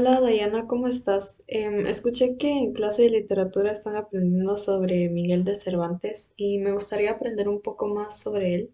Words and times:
Hola 0.00 0.18
Dayana, 0.22 0.66
¿cómo 0.66 0.88
estás? 0.88 1.42
Em, 1.46 1.86
escuché 1.86 2.38
que 2.38 2.48
en 2.48 2.72
clase 2.72 3.02
de 3.02 3.10
literatura 3.10 3.70
están 3.70 3.96
aprendiendo 3.96 4.56
sobre 4.56 5.10
Miguel 5.10 5.44
de 5.44 5.54
Cervantes 5.54 6.32
y 6.36 6.56
me 6.56 6.72
gustaría 6.72 7.10
aprender 7.10 7.50
un 7.50 7.60
poco 7.60 7.86
más 7.86 8.18
sobre 8.18 8.54
él. 8.54 8.70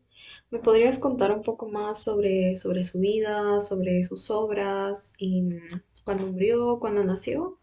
¿Me 0.52 0.61
podrías 0.61 0.98
contar 0.98 1.32
un 1.32 1.43
poco 1.43 1.66
más 1.66 2.00
sobre, 2.00 2.54
sobre 2.57 2.84
su 2.84 3.00
vida, 3.00 3.58
sobre 3.58 4.04
sus 4.04 4.30
obras 4.30 5.12
y 5.18 5.43
mm, 5.43 5.80
cuándo 6.04 6.29
murió, 6.29 6.79
cuándo 6.79 7.02
nació? 7.02 7.58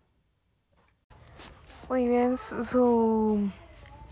Muy 1.88 2.10
bien, 2.10 2.38
su 2.38 2.62
su 2.64 3.50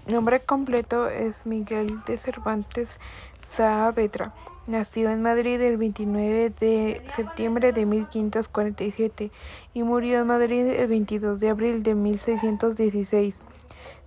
nombre 0.07 0.39
completo 0.39 1.09
es 1.09 1.45
Miguel 1.45 2.01
de 2.05 2.17
Cervantes 2.17 3.01
Saavedra. 3.45 4.33
Nació 4.67 5.09
en 5.09 5.23
Madrid 5.23 5.59
el 5.59 5.77
29 5.77 6.51
de 6.59 7.01
septiembre 7.07 7.73
de 7.73 7.87
1547 7.87 9.31
y 9.73 9.81
murió 9.81 10.19
en 10.19 10.27
Madrid 10.27 10.67
el 10.67 10.87
22 10.87 11.39
de 11.39 11.49
abril 11.49 11.81
de 11.81 11.95
1616. 11.95 13.39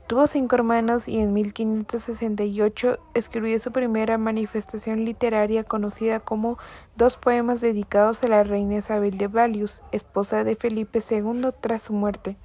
Tuvo 0.06 0.28
cinco 0.28 0.54
hermanos 0.54 1.08
y 1.08 1.18
en 1.18 1.32
1568 1.32 2.98
escribió 3.14 3.58
su 3.58 3.72
primera 3.72 4.16
manifestación 4.16 5.04
literaria 5.04 5.64
conocida 5.64 6.20
como 6.20 6.56
Dos 6.94 7.16
poemas 7.16 7.60
dedicados 7.60 8.22
a 8.22 8.28
la 8.28 8.44
reina 8.44 8.76
Isabel 8.76 9.18
de 9.18 9.26
Valius, 9.26 9.82
esposa 9.90 10.44
de 10.44 10.54
Felipe 10.54 11.00
II 11.10 11.48
tras 11.60 11.82
su 11.82 11.94
muerte. 11.94 12.36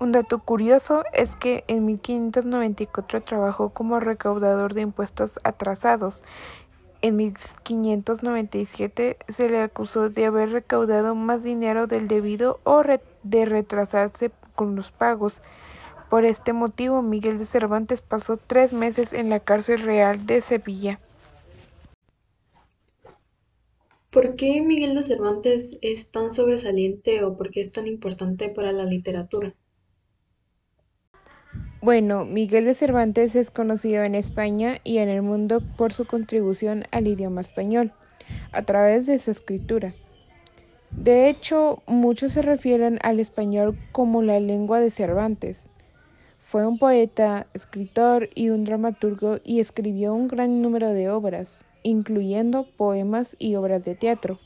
Un 0.00 0.10
dato 0.10 0.40
curioso 0.40 1.04
es 1.12 1.36
que 1.36 1.62
en 1.68 1.84
1594 1.84 3.22
trabajó 3.22 3.68
como 3.68 4.00
recaudador 4.00 4.74
de 4.74 4.80
impuestos 4.80 5.38
atrasados. 5.44 6.24
En 7.02 7.16
1597 7.16 9.16
se 9.28 9.48
le 9.48 9.60
acusó 9.60 10.08
de 10.08 10.24
haber 10.24 10.50
recaudado 10.50 11.16
más 11.16 11.42
dinero 11.42 11.88
del 11.88 12.06
debido 12.06 12.60
o 12.62 12.82
de 13.24 13.44
retrasarse 13.44 14.30
con 14.54 14.76
los 14.76 14.92
pagos. 14.92 15.42
Por 16.08 16.24
este 16.24 16.52
motivo, 16.52 17.02
Miguel 17.02 17.38
de 17.38 17.46
Cervantes 17.46 18.00
pasó 18.00 18.36
tres 18.36 18.72
meses 18.72 19.12
en 19.12 19.30
la 19.30 19.40
cárcel 19.40 19.82
real 19.82 20.26
de 20.26 20.40
Sevilla. 20.40 21.00
¿Por 24.10 24.36
qué 24.36 24.62
Miguel 24.62 24.94
de 24.94 25.02
Cervantes 25.02 25.78
es 25.82 26.10
tan 26.10 26.30
sobresaliente 26.30 27.24
o 27.24 27.36
por 27.36 27.50
qué 27.50 27.62
es 27.62 27.72
tan 27.72 27.88
importante 27.88 28.48
para 28.48 28.70
la 28.70 28.84
literatura? 28.84 29.56
Bueno, 31.82 32.24
Miguel 32.24 32.64
de 32.64 32.74
Cervantes 32.74 33.34
es 33.34 33.50
conocido 33.50 34.04
en 34.04 34.14
España 34.14 34.78
y 34.84 34.98
en 34.98 35.08
el 35.08 35.20
mundo 35.20 35.60
por 35.76 35.92
su 35.92 36.06
contribución 36.06 36.84
al 36.92 37.08
idioma 37.08 37.40
español, 37.40 37.90
a 38.52 38.62
través 38.62 39.06
de 39.06 39.18
su 39.18 39.32
escritura. 39.32 39.92
De 40.92 41.28
hecho, 41.28 41.82
muchos 41.88 42.30
se 42.30 42.42
refieren 42.42 43.00
al 43.02 43.18
español 43.18 43.76
como 43.90 44.22
la 44.22 44.38
lengua 44.38 44.78
de 44.78 44.92
Cervantes. 44.92 45.70
Fue 46.38 46.64
un 46.64 46.78
poeta, 46.78 47.48
escritor 47.52 48.30
y 48.36 48.50
un 48.50 48.62
dramaturgo 48.62 49.40
y 49.42 49.58
escribió 49.58 50.14
un 50.14 50.28
gran 50.28 50.62
número 50.62 50.90
de 50.90 51.10
obras, 51.10 51.64
incluyendo 51.82 52.64
poemas 52.76 53.34
y 53.40 53.56
obras 53.56 53.84
de 53.84 53.96
teatro. 53.96 54.38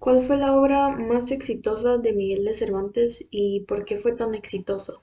¿Cuál 0.00 0.22
fue 0.22 0.38
la 0.38 0.56
obra 0.56 0.88
más 0.88 1.30
exitosa 1.30 1.98
de 1.98 2.14
Miguel 2.14 2.46
de 2.46 2.54
Cervantes 2.54 3.28
y 3.30 3.66
por 3.68 3.84
qué 3.84 3.98
fue 3.98 4.12
tan 4.12 4.34
exitosa? 4.34 4.94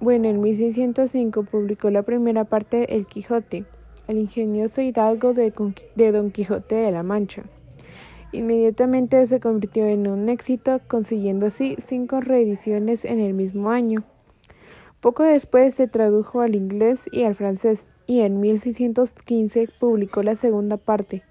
Bueno, 0.00 0.30
en 0.30 0.40
1605 0.40 1.42
publicó 1.42 1.90
la 1.90 2.02
primera 2.02 2.44
parte 2.44 2.78
de 2.78 2.84
El 2.84 3.06
Quijote, 3.06 3.66
el 4.08 4.16
ingenioso 4.16 4.80
hidalgo 4.80 5.34
de, 5.34 5.52
Don 6.10 6.30
Quijote 6.30 6.76
de 6.76 6.92
la 6.92 7.02
Mancha. 7.02 7.42
Inmediatamente 8.32 9.26
se 9.26 9.38
convirtió 9.38 9.84
en 9.84 10.06
un 10.06 10.30
éxito, 10.30 10.80
consiguiendo 10.88 11.44
así 11.44 11.76
cinco 11.78 12.22
reediciones 12.22 13.04
en 13.04 13.20
el 13.20 13.34
mismo 13.34 13.70
año. 13.70 14.02
Poco 15.00 15.24
después 15.24 15.74
se 15.74 15.88
tradujo 15.88 16.40
al 16.40 16.54
inglés 16.54 17.02
y 17.12 17.24
al 17.24 17.34
francés, 17.34 17.86
y 18.06 18.20
en 18.20 18.40
1615 18.40 19.68
publicó 19.78 20.22
la 20.22 20.36
segunda 20.36 20.78
parte, 20.78 21.22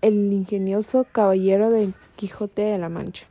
El 0.00 0.32
ingenioso 0.32 1.06
caballero 1.10 1.70
de 1.70 1.92
Quijote 2.16 2.62
de 2.62 2.78
la 2.78 2.88
Mancha. 2.88 3.26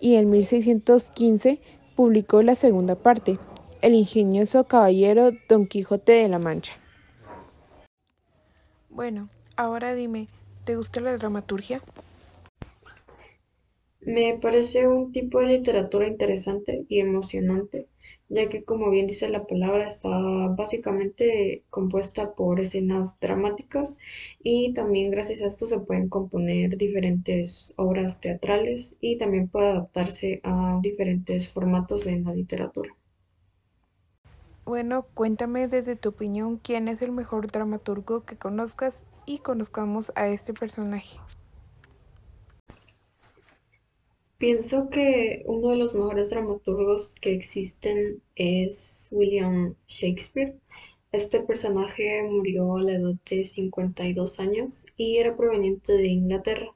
Y 0.00 0.14
en 0.14 0.30
1615 0.30 1.60
publicó 1.94 2.42
la 2.42 2.54
segunda 2.54 2.94
parte, 2.94 3.38
El 3.82 3.94
ingenioso 3.94 4.64
caballero 4.64 5.30
Don 5.48 5.66
Quijote 5.66 6.12
de 6.12 6.28
la 6.28 6.38
Mancha. 6.38 6.74
Bueno, 8.88 9.28
ahora 9.56 9.94
dime, 9.94 10.28
¿te 10.64 10.76
gusta 10.76 11.00
la 11.00 11.16
dramaturgia? 11.16 11.82
Me 14.04 14.36
parece 14.38 14.88
un 14.88 15.12
tipo 15.12 15.40
de 15.40 15.46
literatura 15.46 16.08
interesante 16.08 16.84
y 16.88 16.98
emocionante, 16.98 17.86
ya 18.28 18.48
que 18.48 18.64
como 18.64 18.90
bien 18.90 19.06
dice 19.06 19.28
la 19.28 19.46
palabra, 19.46 19.86
está 19.86 20.08
básicamente 20.10 21.62
compuesta 21.70 22.34
por 22.34 22.58
escenas 22.60 23.18
dramáticas 23.20 23.98
y 24.42 24.72
también 24.72 25.12
gracias 25.12 25.40
a 25.40 25.46
esto 25.46 25.66
se 25.66 25.78
pueden 25.80 26.08
componer 26.08 26.76
diferentes 26.76 27.74
obras 27.76 28.20
teatrales 28.20 28.96
y 29.00 29.18
también 29.18 29.48
puede 29.48 29.68
adaptarse 29.68 30.40
a 30.42 30.80
diferentes 30.82 31.48
formatos 31.48 32.06
en 32.08 32.24
la 32.24 32.34
literatura. 32.34 32.96
Bueno, 34.64 35.06
cuéntame 35.14 35.68
desde 35.68 35.94
tu 35.94 36.08
opinión 36.08 36.56
quién 36.56 36.88
es 36.88 37.02
el 37.02 37.12
mejor 37.12 37.52
dramaturgo 37.52 38.24
que 38.24 38.36
conozcas 38.36 39.04
y 39.26 39.38
conozcamos 39.38 40.10
a 40.16 40.26
este 40.28 40.52
personaje. 40.54 41.18
Pienso 44.42 44.90
que 44.90 45.44
uno 45.46 45.68
de 45.70 45.76
los 45.76 45.94
mejores 45.94 46.30
dramaturgos 46.30 47.14
que 47.14 47.32
existen 47.32 48.24
es 48.34 49.06
William 49.12 49.76
Shakespeare. 49.86 50.58
Este 51.12 51.38
personaje 51.42 52.24
murió 52.24 52.74
a 52.76 52.82
la 52.82 52.94
edad 52.94 53.14
de 53.24 53.44
52 53.44 54.40
años 54.40 54.84
y 54.96 55.18
era 55.18 55.36
proveniente 55.36 55.92
de 55.92 56.08
Inglaterra. 56.08 56.74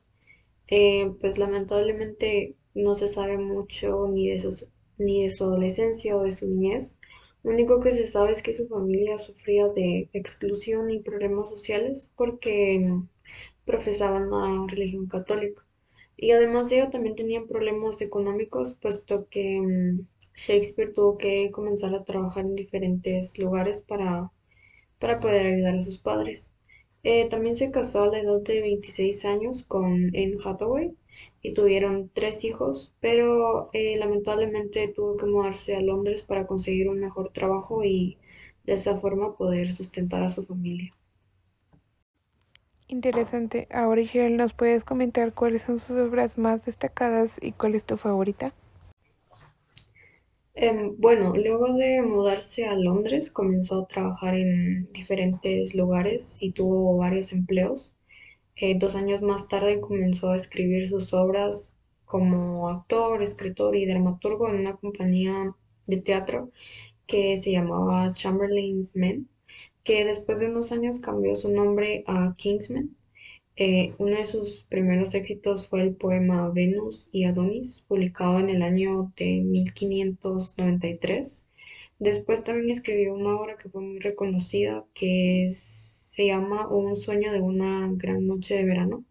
Eh, 0.68 1.12
pues 1.20 1.38
lamentablemente 1.38 2.54
no 2.74 2.94
se 2.94 3.08
sabe 3.08 3.36
mucho 3.36 4.06
ni 4.06 4.28
de 4.28 4.38
su, 4.38 4.68
ni 4.96 5.24
de 5.24 5.30
su 5.30 5.42
adolescencia 5.42 6.16
o 6.16 6.22
de 6.22 6.30
su 6.30 6.46
niñez. 6.46 6.98
Lo 7.42 7.50
único 7.50 7.80
que 7.80 7.90
se 7.90 8.06
sabe 8.06 8.30
es 8.30 8.42
que 8.42 8.54
su 8.54 8.68
familia 8.68 9.18
sufría 9.18 9.66
de 9.70 10.08
exclusión 10.12 10.88
y 10.92 11.00
problemas 11.00 11.48
sociales 11.50 12.12
porque 12.14 12.94
profesaban 13.64 14.30
la 14.30 14.66
religión 14.68 15.08
católica. 15.08 15.66
Y 16.16 16.32
además 16.32 16.70
de 16.70 16.78
ello 16.80 16.90
también 16.90 17.16
tenían 17.16 17.46
problemas 17.48 18.00
económicos, 18.02 18.74
puesto 18.74 19.28
que 19.28 19.60
mm, 19.60 20.06
Shakespeare 20.34 20.92
tuvo 20.92 21.18
que 21.18 21.50
comenzar 21.52 21.94
a 21.94 22.04
trabajar 22.04 22.44
en 22.46 22.56
diferentes 22.56 23.38
lugares 23.38 23.82
para, 23.82 24.32
para 24.98 25.20
poder 25.20 25.46
ayudar 25.46 25.76
a 25.76 25.82
sus 25.82 25.98
padres. 25.98 26.52
Eh, 27.04 27.28
también 27.30 27.56
se 27.56 27.70
casó 27.70 28.04
a 28.04 28.08
la 28.08 28.20
edad 28.20 28.40
de 28.42 28.60
26 28.62 29.24
años 29.26 29.64
con 29.64 29.86
Anne 30.08 30.36
Hathaway 30.44 30.96
y 31.42 31.54
tuvieron 31.54 32.10
tres 32.14 32.44
hijos, 32.44 32.94
pero 33.00 33.70
eh, 33.74 33.96
lamentablemente 33.98 34.88
tuvo 34.88 35.16
que 35.18 35.26
mudarse 35.26 35.76
a 35.76 35.82
Londres 35.82 36.22
para 36.22 36.46
conseguir 36.48 36.88
un 36.88 37.00
mejor 37.00 37.32
trabajo 37.32 37.84
y 37.84 38.18
de 38.64 38.74
esa 38.74 38.98
forma 39.00 39.36
poder 39.36 39.72
sustentar 39.72 40.24
a 40.24 40.30
su 40.30 40.44
familia. 40.46 40.95
Interesante. 42.88 43.66
Ahora, 43.70 44.00
Ishel, 44.00 44.36
¿nos 44.36 44.52
puedes 44.52 44.84
comentar 44.84 45.32
cuáles 45.34 45.62
son 45.62 45.78
sus 45.80 45.96
obras 45.98 46.38
más 46.38 46.64
destacadas 46.64 47.38
y 47.42 47.52
cuál 47.52 47.74
es 47.74 47.84
tu 47.84 47.96
favorita? 47.96 48.52
Em, 50.54 50.94
bueno, 50.98 51.34
luego 51.36 51.74
de 51.74 52.02
mudarse 52.02 52.66
a 52.66 52.74
Londres, 52.74 53.30
comenzó 53.30 53.82
a 53.82 53.86
trabajar 53.88 54.34
en 54.34 54.90
diferentes 54.92 55.74
lugares 55.74 56.38
y 56.40 56.52
tuvo 56.52 56.96
varios 56.96 57.32
empleos. 57.32 57.94
Eh, 58.56 58.78
dos 58.78 58.96
años 58.96 59.22
más 59.22 59.48
tarde 59.48 59.80
comenzó 59.80 60.30
a 60.30 60.36
escribir 60.36 60.88
sus 60.88 61.12
obras 61.12 61.74
como 62.06 62.68
actor, 62.68 63.22
escritor 63.22 63.76
y 63.76 63.86
dramaturgo 63.86 64.48
en 64.48 64.56
una 64.60 64.76
compañía 64.76 65.54
de 65.86 65.98
teatro 65.98 66.50
que 67.06 67.36
se 67.36 67.52
llamaba 67.52 68.12
Chamberlain's 68.12 68.96
Men, 68.96 69.28
que 69.84 70.04
después 70.04 70.38
de 70.38 70.48
unos 70.48 70.72
años 70.72 71.00
cambió 71.00 71.34
su 71.36 71.50
nombre 71.50 72.04
a 72.06 72.34
Kingsman. 72.36 72.96
Eh, 73.56 73.94
uno 73.98 74.16
de 74.16 74.26
sus 74.26 74.64
primeros 74.64 75.14
éxitos 75.14 75.66
fue 75.68 75.82
el 75.82 75.94
poema 75.94 76.50
Venus 76.50 77.08
y 77.12 77.24
Adonis, 77.24 77.84
publicado 77.88 78.38
en 78.38 78.50
el 78.50 78.62
año 78.62 79.12
de 79.16 79.40
1593. 79.42 81.46
Después 81.98 82.44
también 82.44 82.70
escribió 82.70 83.14
una 83.14 83.36
obra 83.40 83.56
que 83.56 83.70
fue 83.70 83.80
muy 83.80 83.98
reconocida, 84.00 84.84
que 84.92 85.48
se 85.50 86.26
llama 86.26 86.68
Un 86.68 86.96
sueño 86.96 87.32
de 87.32 87.40
una 87.40 87.88
gran 87.92 88.26
noche 88.26 88.54
de 88.56 88.64
verano, 88.64 89.04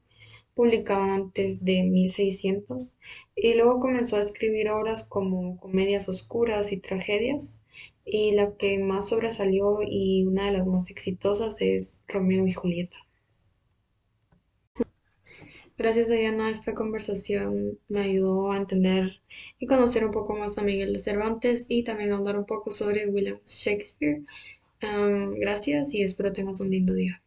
publicada 0.54 1.16
antes 1.16 1.66
de 1.66 1.84
1600. 1.84 2.98
Y 3.36 3.56
luego 3.56 3.80
comenzó 3.80 4.18
a 4.18 4.22
escribir 4.22 4.70
obras 4.70 5.04
como 5.04 5.58
comedias 5.60 6.08
oscuras 6.10 6.72
y 6.72 6.78
tragedias. 6.78 7.62
Y 8.06 8.32
la 8.34 8.56
que 8.58 8.80
más 8.80 9.10
sobresalió 9.10 9.80
y 9.86 10.26
una 10.26 10.46
de 10.46 10.54
las 10.54 10.68
más 10.68 10.90
exitosas 10.90 11.62
es 11.62 12.04
Romeo 12.08 12.48
y 12.48 12.54
Julieta. 12.54 12.98
Gracias, 15.78 16.10
Diana, 16.10 16.50
esta 16.50 16.74
conversación 16.74 17.80
me 17.90 18.02
ayudó 18.02 18.52
a 18.52 18.58
entender 18.58 19.22
y 19.60 19.68
conocer 19.68 20.06
un 20.06 20.12
poco 20.12 20.36
más 20.36 20.58
a 20.58 20.64
Miguel 20.64 20.94
de 20.94 21.00
Cervantes 21.00 21.66
y 21.70 21.84
también 21.84 22.12
a 22.12 22.18
hablar 22.18 22.38
un 22.38 22.46
poco 22.46 22.72
sobre 22.72 23.08
William 23.08 23.40
Shakespeare. 23.46 24.24
Um, 24.82 25.34
gracias 25.40 25.94
y 25.94 26.04
espero 26.04 26.32
tengas 26.34 26.60
un 26.62 26.72
lindo 26.72 26.94
día. 26.94 27.22